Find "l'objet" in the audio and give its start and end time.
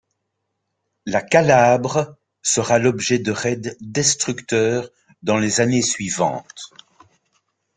2.79-3.19